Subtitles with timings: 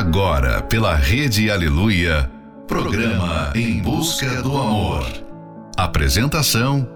[0.00, 2.30] Agora, pela Rede Aleluia,
[2.66, 5.04] programa Em Busca do Amor.
[5.76, 6.88] Apresentação: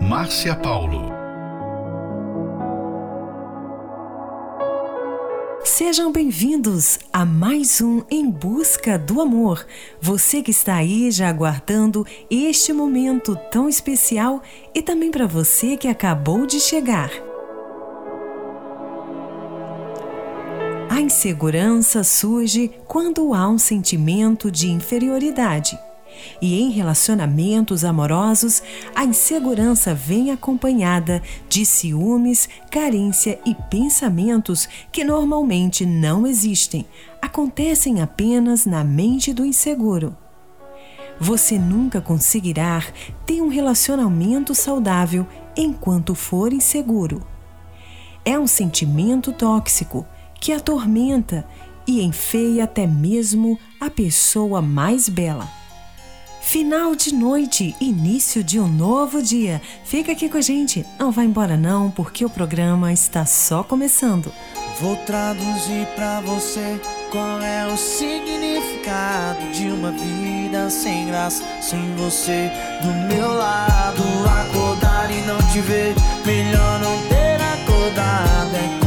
[0.00, 1.12] Márcia Paulo.
[5.64, 9.66] Sejam bem-vindos a mais um Em Busca do Amor.
[10.00, 14.40] Você que está aí já aguardando este momento tão especial
[14.72, 17.10] e também para você que acabou de chegar.
[20.94, 25.76] A insegurança surge quando há um sentimento de inferioridade.
[26.40, 28.62] E em relacionamentos amorosos,
[28.94, 36.86] a insegurança vem acompanhada de ciúmes, carência e pensamentos que normalmente não existem,
[37.20, 40.16] acontecem apenas na mente do inseguro.
[41.18, 42.84] Você nunca conseguirá
[43.26, 45.26] ter um relacionamento saudável
[45.56, 47.20] enquanto for inseguro.
[48.24, 50.06] É um sentimento tóxico
[50.44, 51.42] que atormenta
[51.86, 55.48] e enfeia até mesmo a pessoa mais bela.
[56.42, 59.62] Final de noite, início de um novo dia.
[59.86, 64.30] Fica aqui com a gente, não vai embora não, porque o programa está só começando.
[64.82, 66.78] Vou traduzir para você
[67.10, 72.50] qual é o significado de uma vida sem graça, sem você
[72.82, 74.02] do meu lado.
[74.42, 75.94] Acordar e não te ver,
[76.26, 78.56] melhor não ter acordado.
[78.56, 78.83] É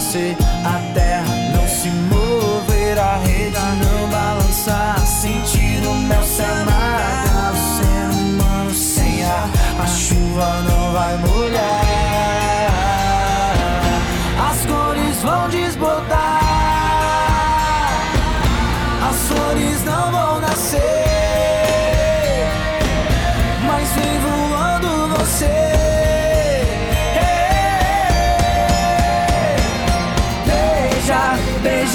[0.00, 0.34] nascer,
[0.64, 7.56] a terra não se mover, a rede não balançar, sentir o mel se amargar, o
[7.76, 11.89] ser humano sem ar, a chuva não vai molhar,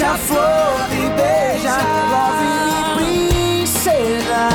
[0.04, 1.76] flor e beija,
[2.10, 4.48] love princesa.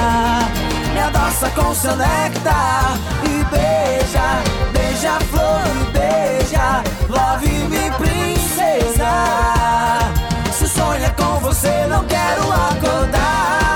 [0.94, 9.12] Me abraça com seu néctar e beija, beija flor e beija, love me princesa.
[10.54, 13.71] Se sonha com você, não quero acordar.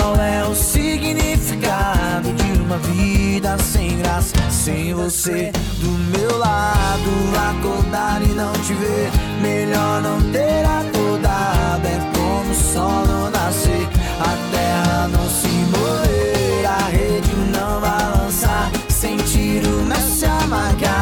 [0.00, 4.34] Qual é o significado de uma vida sem graça?
[4.50, 7.10] Sem você do meu lado,
[7.50, 9.10] acordar e não te ver.
[9.42, 11.84] Melhor não ter acordado.
[11.84, 13.88] É como o sol não nascer,
[14.20, 18.70] a terra não se mover, a rede não balançar.
[18.88, 20.99] Sentir o mel se amargar.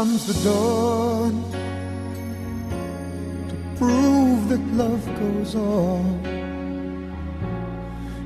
[0.00, 1.32] Becomes the dawn
[3.50, 6.02] to prove that love goes on.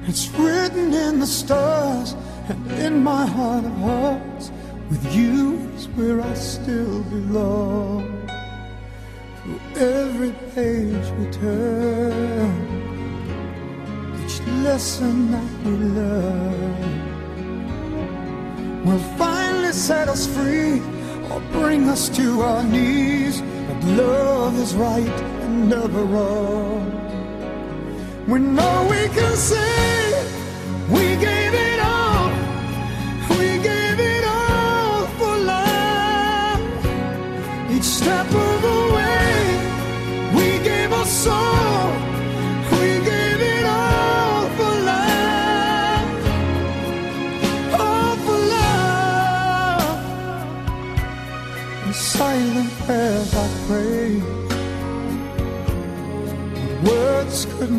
[0.06, 2.14] It's written in the stars
[2.48, 4.52] and in my heart of hearts.
[4.88, 8.28] With you is where I still belong.
[9.42, 12.54] Through every page we turn,
[14.24, 16.84] each lesson that we learn
[18.84, 20.80] will finally set us free
[21.34, 23.42] or bring us to our knees.
[23.68, 26.82] But love is right and never wrong.
[28.28, 30.12] We know we can say
[30.88, 32.28] we gave it all.
[33.30, 36.60] We gave it all for love.
[37.74, 38.26] Each step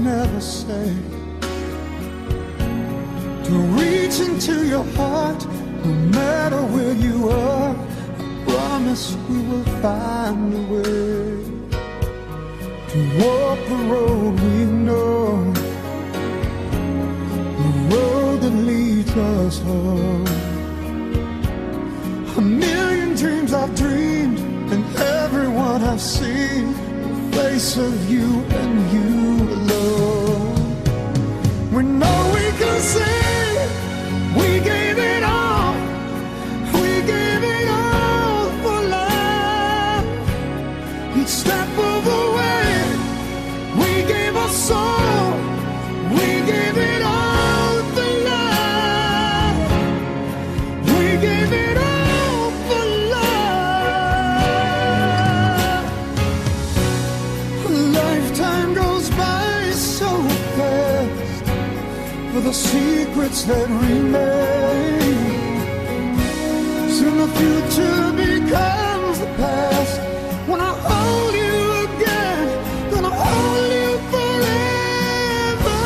[0.05, 0.93] never say.
[3.47, 5.41] To reach into your heart,
[5.83, 7.75] no matter where you are,
[8.19, 11.25] I promise we will find a way
[12.91, 14.57] to walk the road we
[14.87, 15.53] know,
[17.61, 20.27] the road that leads us home.
[22.37, 24.39] A million dreams I've dreamed,
[24.71, 24.83] and
[25.23, 26.73] everyone I've seen,
[27.07, 28.27] the face of you
[28.61, 29.84] and you alone
[32.79, 33.24] sing.
[63.47, 64.99] That remain.
[66.89, 70.01] Soon the future becomes the past.
[70.49, 72.47] When I hold you again,
[72.91, 75.79] gonna hold you forever.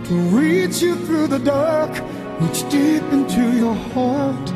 [0.05, 2.00] to reach you through the dark
[3.71, 4.47] your heart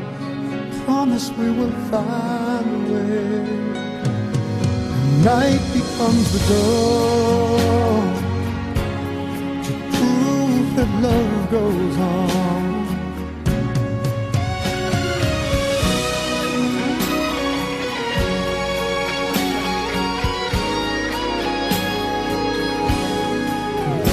[0.86, 3.46] promise we will find a way.
[5.24, 8.08] Night becomes the dawn
[9.66, 12.64] to prove that love goes on.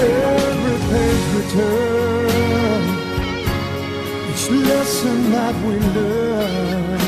[0.05, 2.12] Every page we turn,
[4.82, 6.99] lesson that we learn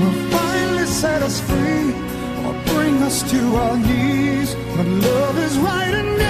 [0.00, 1.92] will finally set us free
[2.44, 4.56] or bring us to our knees.
[4.76, 6.27] But love is right and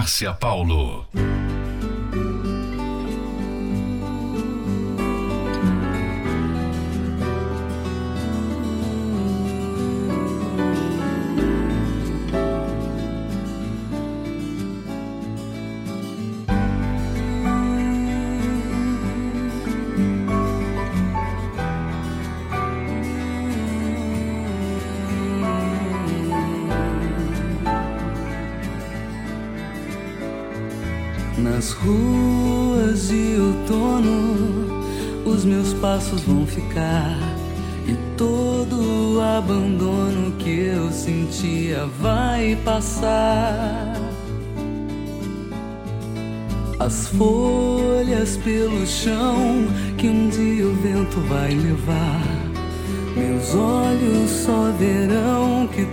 [0.00, 1.39] Márcia Paulo.
[35.40, 37.16] Os meus passos vão ficar.
[37.88, 43.94] E todo o abandono que eu sentia vai passar.
[46.78, 49.66] As folhas pelo chão
[49.96, 52.22] que um dia o vento vai levar.
[53.16, 55.86] Meus olhos só verão que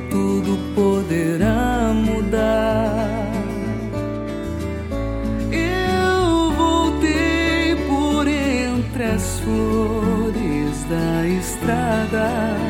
[10.90, 12.67] da estrada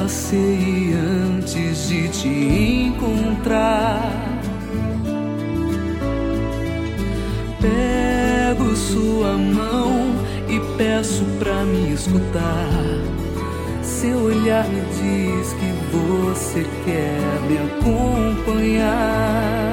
[0.00, 4.00] passei antes de te encontrar.
[7.60, 10.14] Pego sua mão
[10.48, 12.70] e peço pra me escutar.
[13.82, 17.58] seu olhar me diz que você quer me
[18.38, 19.69] acompanhar.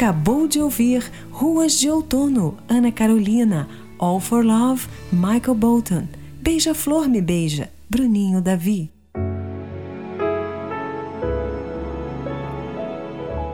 [0.00, 6.08] Acabou de ouvir Ruas de Outono, Ana Carolina, All for Love, Michael Bolton,
[6.40, 8.90] Beija-Flor Me Beija, Bruninho Davi.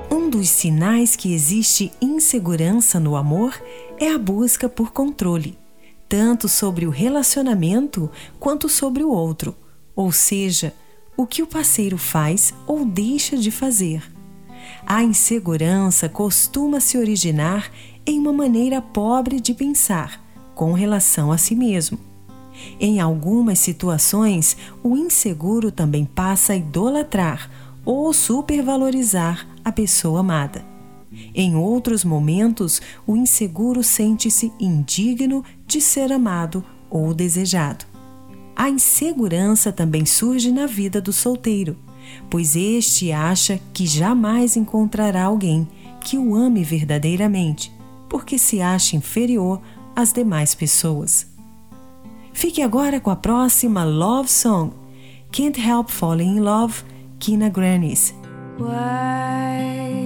[0.09, 3.61] Um dos sinais que existe insegurança no amor
[3.99, 5.59] é a busca por controle,
[6.09, 9.57] tanto sobre o relacionamento quanto sobre o outro,
[9.97, 10.73] ou seja,
[11.17, 14.16] o que o parceiro faz ou deixa de fazer.
[14.87, 17.73] A insegurança costuma se originar
[18.07, 20.25] em uma maneira pobre de pensar
[20.55, 21.99] com relação a si mesmo.
[22.79, 27.51] Em algumas situações, o inseguro também passa a idolatrar
[27.85, 30.65] ou supervalorizar a pessoa amada.
[31.35, 37.85] Em outros momentos, o inseguro sente-se indigno de ser amado ou desejado.
[38.55, 41.77] A insegurança também surge na vida do solteiro
[42.31, 45.69] pois este acha que jamais encontrará alguém
[46.01, 47.73] que o ame verdadeiramente,
[48.09, 49.61] porque se acha inferior
[49.95, 51.27] às demais pessoas.
[52.33, 54.73] Fique agora com a próxima Love Song,
[55.33, 56.85] Can't Help Falling in Love,
[57.19, 58.15] Kina Grannis.
[58.59, 60.06] Wise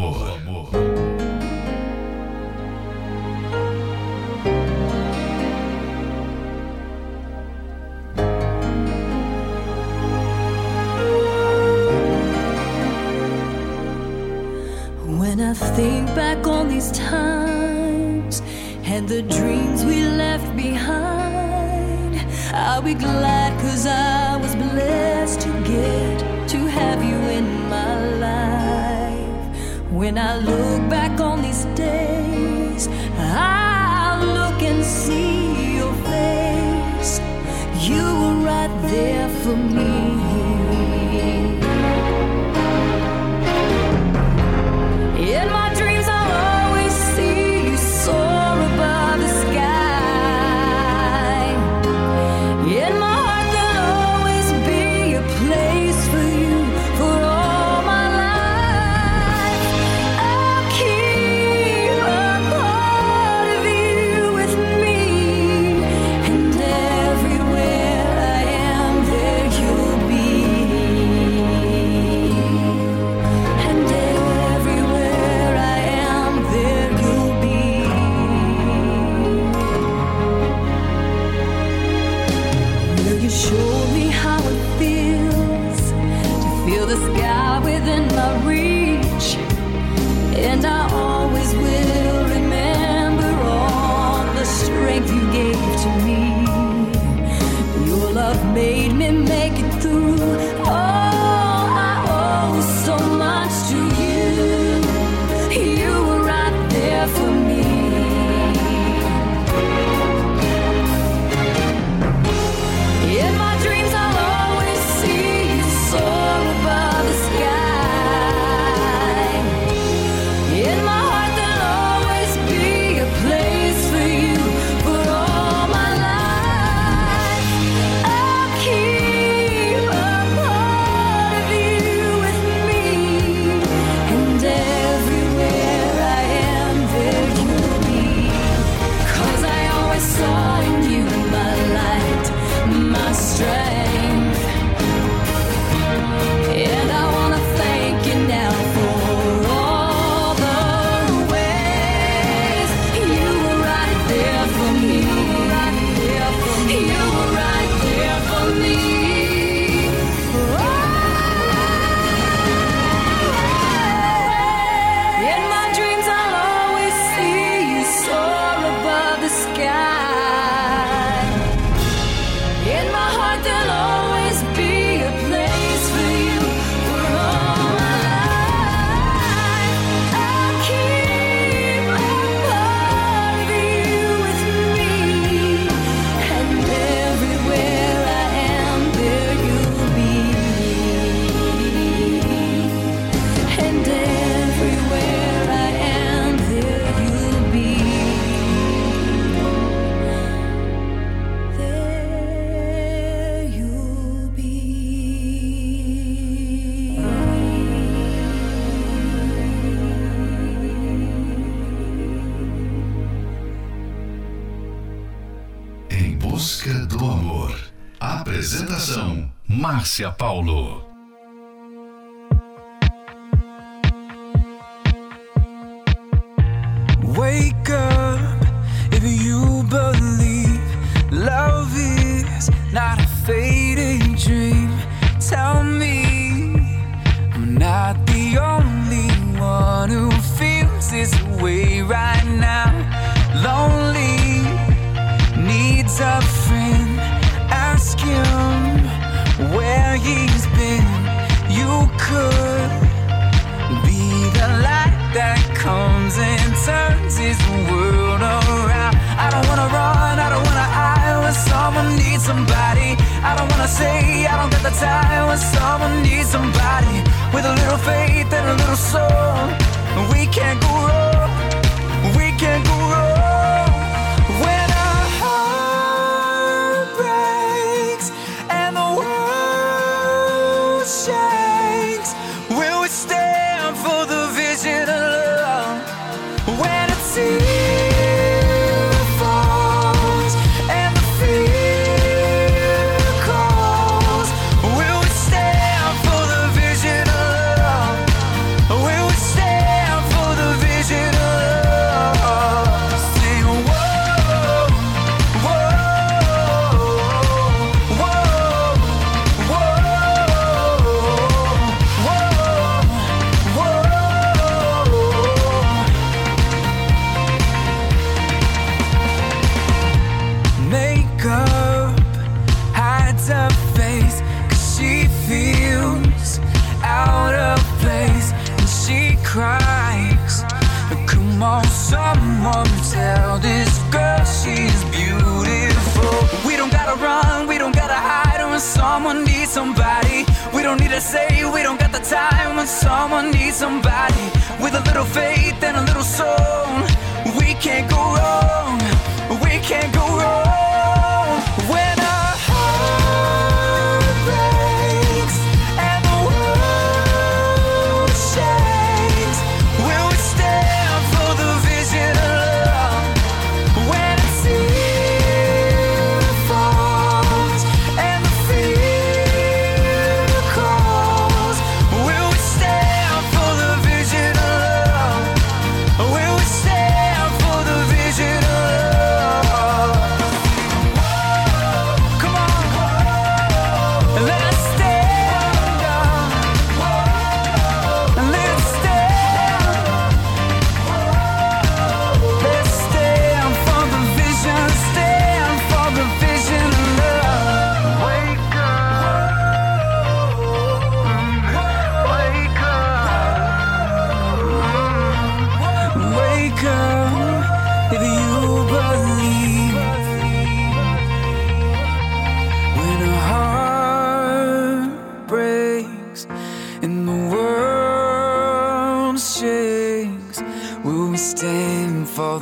[219.91, 220.90] Márcia Paulo.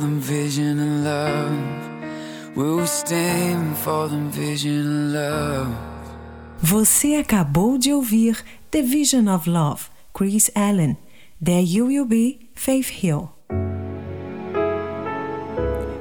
[0.00, 2.56] Stand for the vision of love?
[2.56, 5.76] Will we stand for the vision of love?
[6.62, 10.96] Você acabou de ouvir The Vision of Love, Chris Allen.
[11.42, 13.30] There You Will Be, Faith Hill.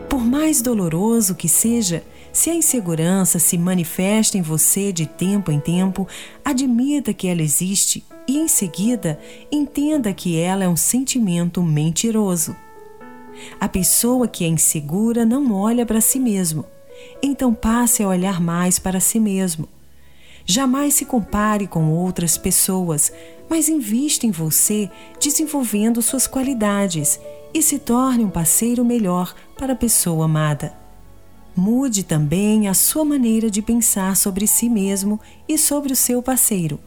[0.10, 5.60] Por mais doloroso que seja, se a insegurança se manifesta em você de tempo em
[5.60, 6.08] tempo,
[6.44, 9.20] admita que ela existe e, em seguida,
[9.52, 12.56] entenda que ela é um sentimento mentiroso.
[13.60, 16.66] A pessoa que é insegura não olha para si mesmo,
[17.22, 19.68] então passe a olhar mais para si mesmo.
[20.46, 23.12] Jamais se compare com outras pessoas,
[23.50, 27.20] mas invista em você desenvolvendo suas qualidades
[27.54, 30.74] e se torne um parceiro melhor para a pessoa amada.
[31.56, 36.80] Mude também a sua maneira de pensar sobre si mesmo e sobre o seu parceiro.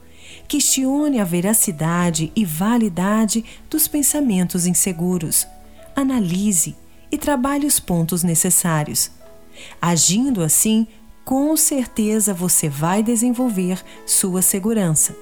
[0.47, 5.47] Questione a veracidade e validade dos pensamentos inseguros.
[5.95, 6.75] Analise
[7.11, 9.11] e trabalhe os pontos necessários.
[9.81, 10.87] Agindo assim,
[11.23, 15.15] com certeza você vai desenvolver sua segurança.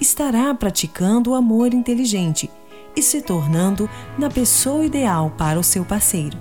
[0.00, 2.50] Estará praticando o amor inteligente
[2.96, 6.36] e se tornando na pessoa ideal para o seu parceiro.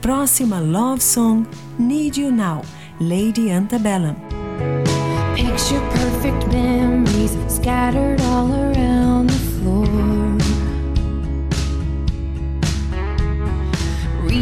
[0.00, 1.46] Próxima Love Song
[1.78, 2.62] Need You Now,
[3.00, 4.14] Lady Antebellum.
[5.34, 9.05] Picture perfect memories scattered all around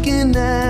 [0.00, 0.69] looking at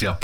[0.00, 0.18] Márcia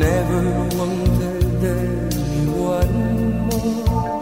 [0.00, 0.42] never
[0.78, 2.94] wanted anyone
[3.48, 4.20] more.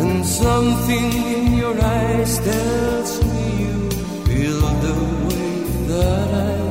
[0.00, 3.90] And something in your eyes tells me you
[4.26, 4.96] feel the
[5.28, 5.52] way
[5.86, 6.61] that I.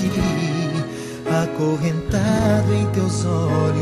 [0.00, 0.84] pedi.
[1.42, 3.77] Acorrentado em teus olhos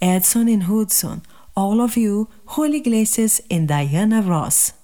[0.00, 1.20] Edson and Hudson,
[1.54, 4.74] All of You, Julio Iglesias e Diana Ross.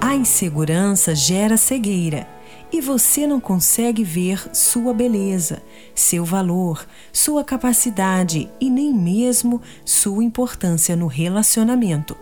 [0.00, 2.26] A insegurança gera cegueira
[2.72, 5.62] e você não consegue ver sua beleza,
[5.94, 12.16] seu valor, sua capacidade e nem mesmo sua importância no relacionamento.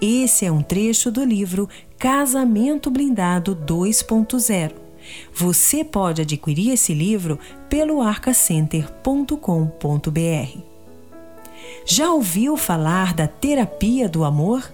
[0.00, 4.83] Esse é um trecho do livro Casamento Blindado 2.0.
[5.32, 7.38] Você pode adquirir esse livro
[7.68, 10.58] pelo arcacenter.com.br.
[11.86, 14.72] Já ouviu falar da terapia do amor?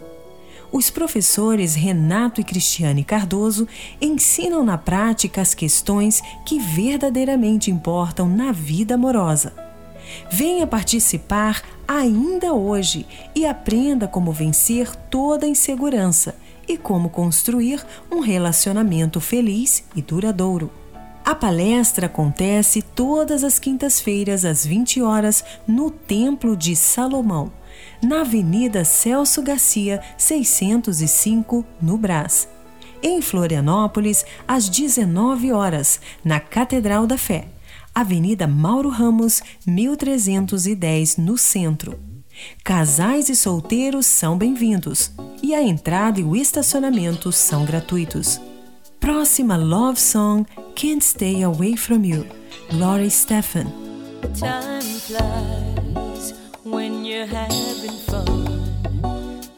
[0.72, 3.66] Os professores Renato e Cristiane Cardoso
[4.01, 9.53] ensinam na prática as questões que verdadeiramente importam na vida amorosa.
[10.31, 13.05] Venha participar ainda hoje
[13.35, 16.37] e aprenda como vencer toda insegurança
[16.71, 20.71] e como construir um relacionamento feliz e duradouro.
[21.25, 27.53] A palestra acontece todas as quintas-feiras às 20 horas no Templo de Salomão,
[28.01, 32.49] na Avenida Celso Garcia, 605, no Brás.
[33.03, 37.49] Em Florianópolis, às 19 horas, na Catedral da Fé,
[37.93, 42.09] Avenida Mauro Ramos, 1310, no centro.
[42.64, 45.11] Casais e solteiros são bem-vindos
[45.43, 48.41] e a entrada e o estacionamento são gratuitos.
[48.99, 52.26] Próxima love song Can't Stay Away From You,
[52.70, 53.64] Gloria Stefan.
[54.38, 56.34] Time flies
[56.64, 58.61] when you're having fun.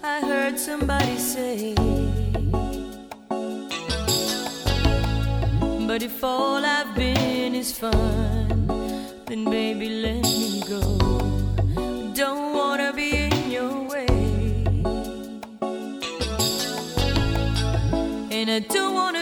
[0.03, 1.75] I heard somebody say.
[5.87, 8.67] But if all I've been is fun,
[9.27, 11.32] then baby let me go.
[12.25, 14.07] don't wanna be in your way.
[18.31, 19.22] And I don't wanna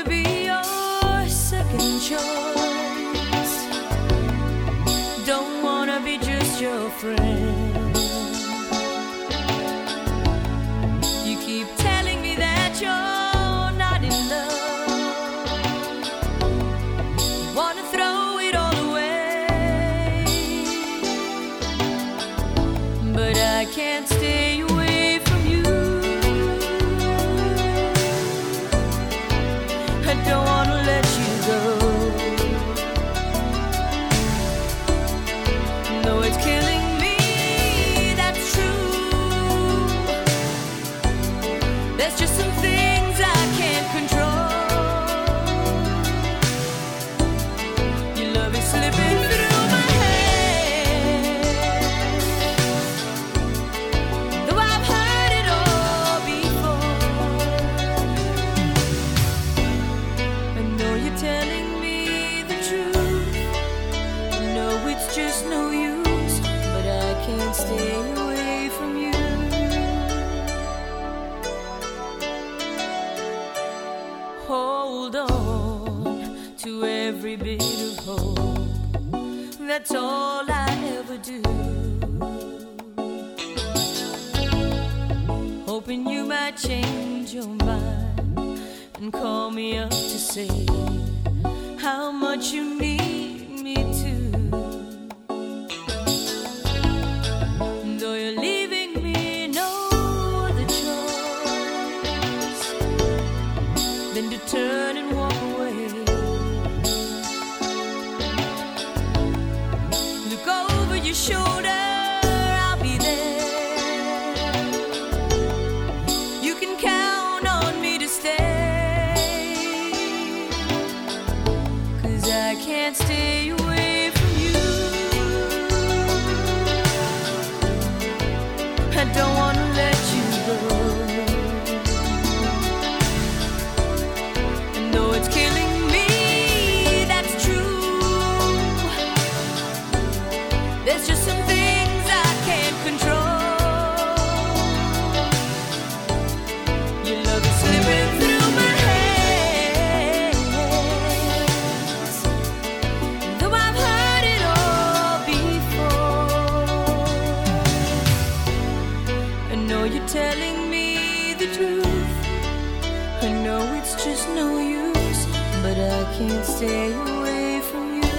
[163.23, 165.27] It's no use,
[165.63, 168.11] but I can't stay away from you.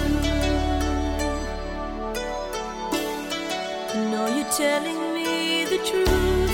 [4.10, 4.26] No,
[4.56, 6.52] telling me the truth.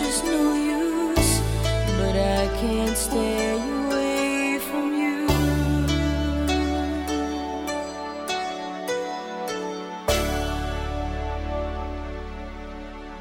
[0.00, 1.40] It's no use,
[1.98, 5.28] but I can't stay away from you.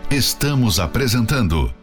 [0.09, 1.82] Estamos apresentando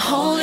[0.00, 0.39] home.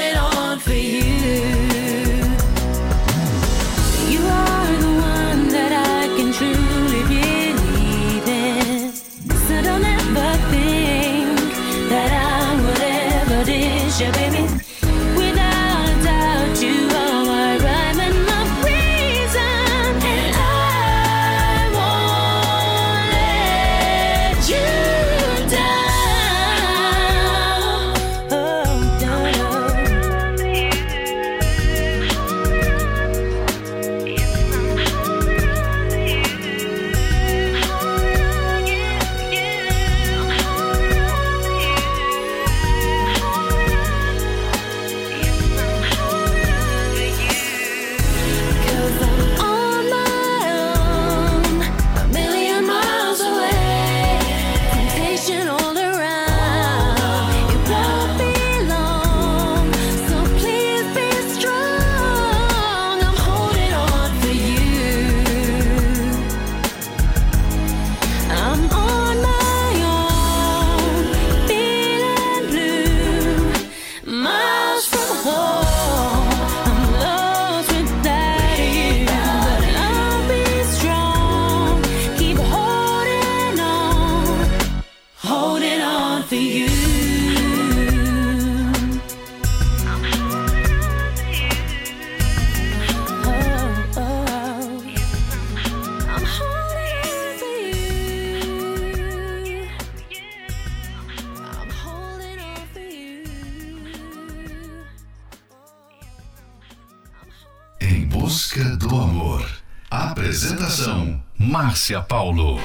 [111.40, 112.60] Márcia Paulo.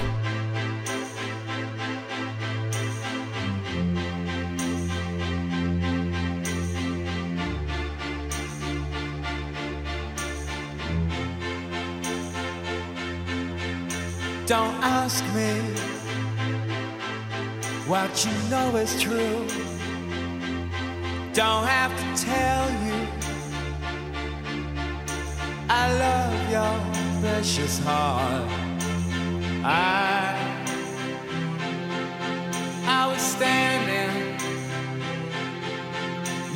[14.47, 15.61] Don't ask me
[17.86, 19.47] what you know is true.
[21.34, 23.02] Don't have to tell you
[25.75, 26.75] I love your
[27.23, 28.47] precious heart.
[29.64, 30.37] I,
[32.87, 34.14] I was standing,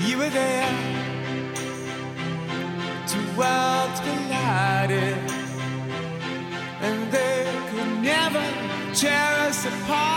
[0.07, 0.71] you were there.
[3.07, 5.17] Two worlds collided,
[6.83, 8.45] and they could never
[8.93, 10.16] tear us apart.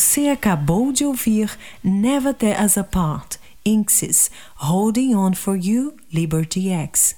[0.00, 1.50] Você acabou de ouvir
[1.84, 3.36] Never Tear Us Apart,
[3.66, 7.16] Inxis, Holding On For You, Liberty X.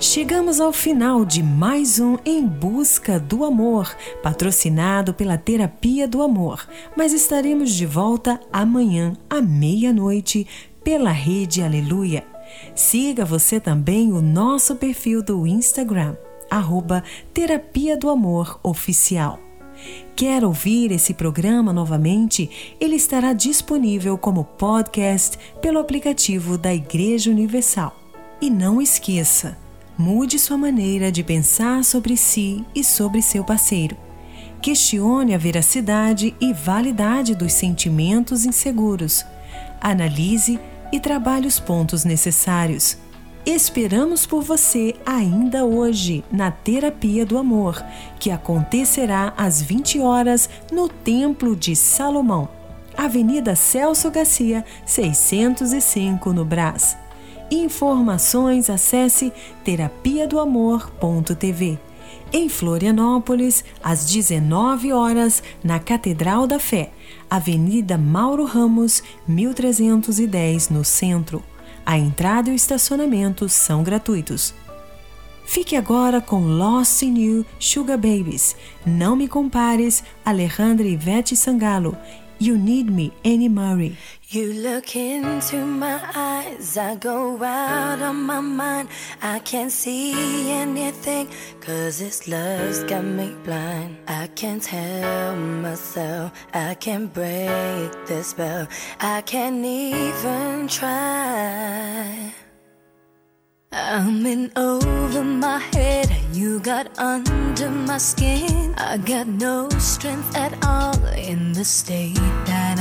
[0.00, 6.66] Chegamos ao final de mais um Em Busca do Amor, patrocinado pela Terapia do Amor,
[6.96, 10.46] mas estaremos de volta amanhã à meia-noite
[10.82, 12.24] pela Rede Aleluia.
[12.74, 16.16] Siga você também o nosso perfil do Instagram,
[16.52, 19.40] arroba Terapia do Amor Oficial.
[20.14, 22.76] Quer ouvir esse programa novamente?
[22.78, 27.96] Ele estará disponível como podcast pelo aplicativo da Igreja Universal.
[28.40, 29.56] E não esqueça,
[29.96, 33.96] mude sua maneira de pensar sobre si e sobre seu parceiro.
[34.60, 39.24] Questione a veracidade e validade dos sentimentos inseguros.
[39.80, 40.60] Analise
[40.92, 42.96] e trabalhe os pontos necessários.
[43.44, 47.84] Esperamos por você ainda hoje na Terapia do Amor,
[48.20, 52.48] que acontecerá às 20 horas no Templo de Salomão,
[52.96, 56.96] Avenida Celso Garcia, 605 no Brás.
[57.50, 59.32] Informações acesse
[59.64, 61.80] terapia do amor.tv.
[62.32, 66.92] Em Florianópolis, às 19 horas, na Catedral da Fé,
[67.28, 71.42] Avenida Mauro Ramos, 1310, no centro.
[71.84, 74.54] A entrada e o estacionamento são gratuitos.
[75.44, 78.56] Fique agora com Lost in You Sugar Babies.
[78.86, 81.96] Não me compares, Alejandra Ivete Sangalo.
[82.40, 83.96] You Need Me, Annie Murray.
[84.32, 88.88] You look into my eyes, I go out of my mind.
[89.20, 91.28] I can't see anything,
[91.60, 93.98] cause this love's got me blind.
[94.08, 98.68] I can't tell myself, I can't break the spell,
[99.00, 102.32] I can't even try.
[103.70, 108.74] I'm in over my head, you got under my skin.
[108.78, 112.16] I got no strength at all in the state
[112.46, 112.71] that.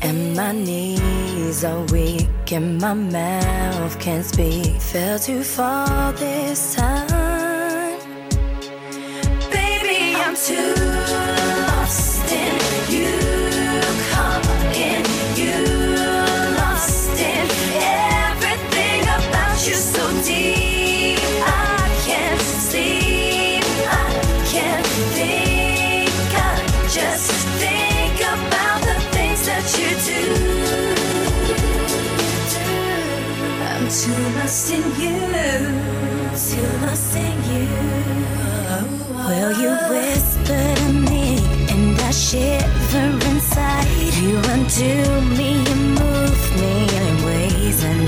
[0.00, 4.80] And my knees are weak, and my mouth can't speak.
[4.80, 7.98] Fell too far this time.
[9.50, 10.87] Baby, I'm too
[34.08, 35.18] too lost in you.
[36.46, 37.68] Too lost in you.
[39.28, 41.38] Well, you whisper to me,
[41.68, 43.86] and I shiver inside.
[44.22, 48.07] You undo me, you move me in ways.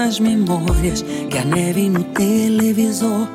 [0.00, 3.28] Nossas memórias que a neve no televisor.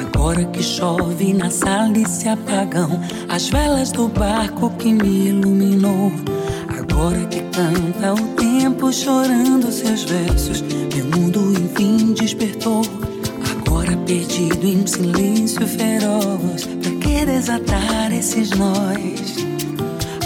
[0.00, 6.10] Agora que chove na sala e se apagam as velas do barco que me iluminou.
[6.68, 10.62] Agora que canta o tempo chorando seus versos,
[10.94, 12.82] meu mundo enfim despertou.
[13.50, 19.36] Agora perdido em silêncio feroz, pra que desatar esses nós?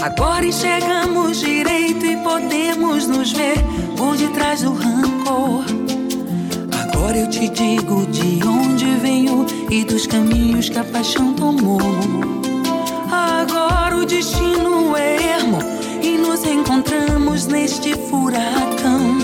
[0.01, 3.57] Agora enxergamos direito e podemos nos ver
[4.03, 5.63] por detrás do rancor.
[6.83, 11.79] Agora eu te digo de onde venho e dos caminhos que a paixão tomou.
[13.09, 15.59] Agora o destino é ermo
[16.01, 19.19] e nos encontramos neste furacão.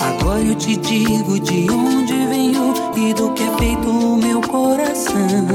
[0.00, 5.46] Agora eu te digo de onde venho e do que é feito o meu coração.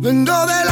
[0.00, 0.71] Vengo del aire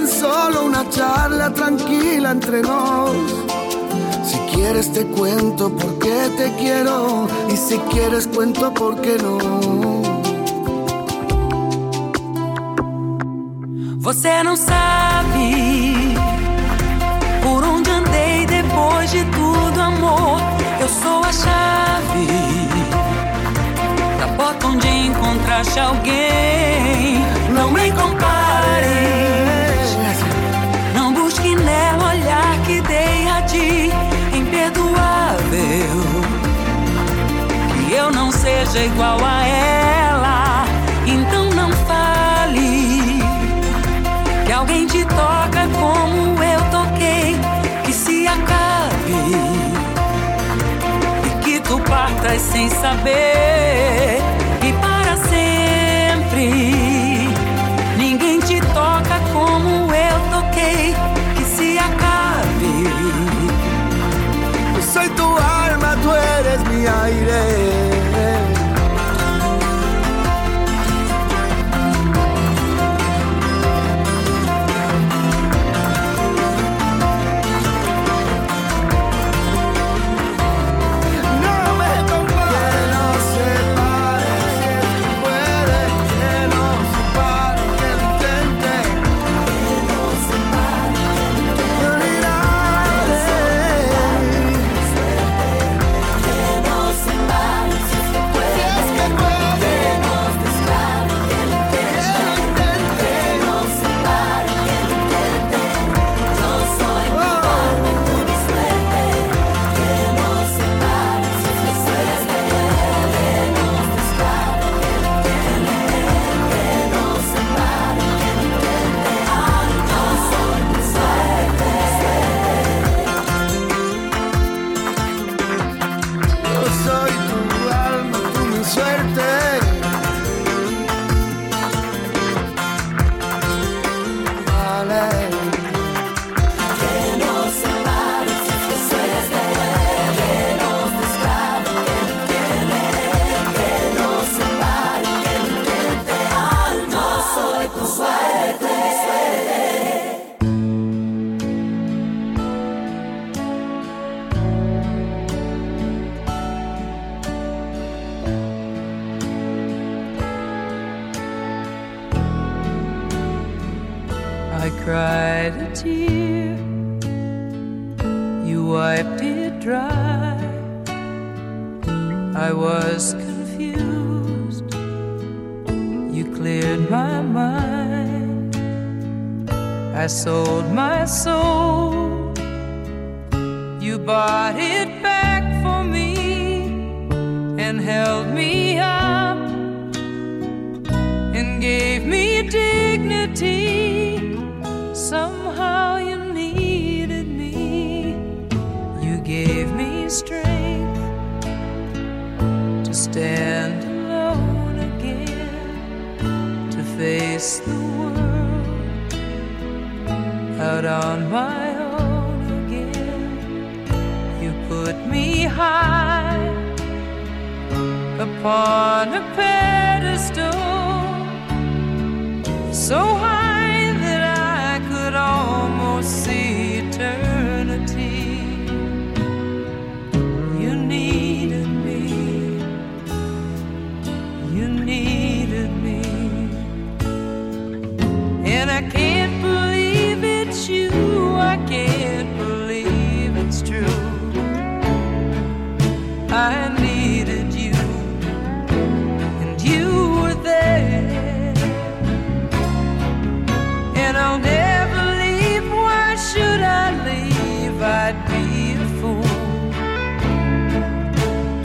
[0.00, 3.16] tan solo una charla tranquila entre nos.
[4.24, 9.38] Si quieres te cuento por qué te quiero y si quieres cuento por qué no.
[13.98, 16.14] Você não sabe
[17.42, 20.40] por onde andei depois de tudo, amor.
[20.80, 22.26] Eu sou a chave
[24.18, 27.09] da porta onde encontraste alguém.
[52.80, 54.18] Saber
[54.66, 57.28] e para sempre
[57.98, 60.94] ninguém te toca como eu toquei,
[61.36, 62.88] que se acabe.
[64.92, 67.59] Soy tu alma, tú eres mi aire.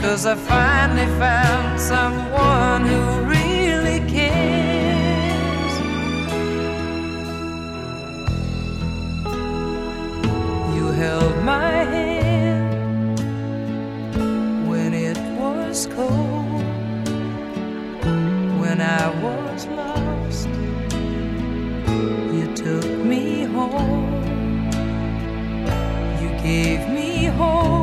[0.06, 5.74] Cause I finally found someone who really cares.
[10.76, 13.18] You held my hand
[14.68, 16.62] when it was cold,
[18.60, 20.48] when I was lost.
[22.32, 24.70] You took me home,
[26.22, 27.75] you gave me hope.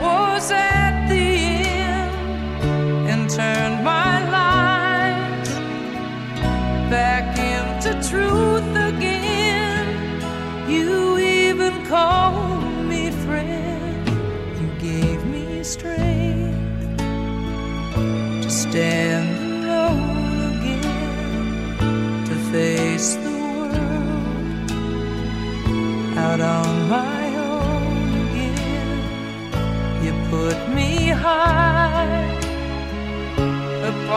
[0.00, 0.21] I.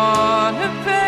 [0.05, 1.04] wanna pay.